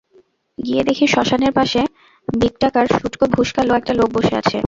গিয়ে 0.57 0.81
দেখি 0.83 1.05
শ্মশানের 1.07 1.53
পাশে 1.57 1.81
বিকটাকার, 2.33 2.85
শুঁটকো 2.93 3.25
ভূষ-কালো 3.33 3.71
একটা 3.75 3.93
লোক 3.99 4.09
বসে 4.15 4.33
আছে। 4.41 4.57